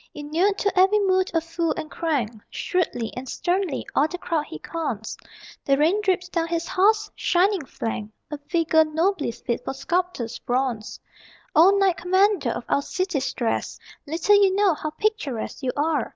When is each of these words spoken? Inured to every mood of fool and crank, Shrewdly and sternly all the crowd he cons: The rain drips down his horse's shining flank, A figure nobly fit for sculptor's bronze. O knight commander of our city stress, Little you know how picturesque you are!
Inured 0.15 0.57
to 0.57 0.79
every 0.79 0.97
mood 1.01 1.29
of 1.35 1.43
fool 1.43 1.75
and 1.77 1.91
crank, 1.91 2.31
Shrewdly 2.49 3.13
and 3.15 3.29
sternly 3.29 3.85
all 3.93 4.07
the 4.07 4.17
crowd 4.17 4.45
he 4.47 4.57
cons: 4.57 5.15
The 5.63 5.77
rain 5.77 6.01
drips 6.01 6.27
down 6.27 6.47
his 6.47 6.67
horse's 6.67 7.11
shining 7.13 7.63
flank, 7.65 8.09
A 8.31 8.39
figure 8.39 8.83
nobly 8.83 9.29
fit 9.29 9.63
for 9.63 9.75
sculptor's 9.75 10.39
bronze. 10.39 10.99
O 11.55 11.69
knight 11.77 11.97
commander 11.97 12.49
of 12.49 12.65
our 12.67 12.81
city 12.81 13.19
stress, 13.19 13.77
Little 14.07 14.41
you 14.43 14.55
know 14.55 14.73
how 14.73 14.89
picturesque 14.89 15.61
you 15.61 15.71
are! 15.77 16.09